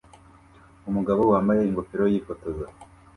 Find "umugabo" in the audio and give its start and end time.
0.89-1.21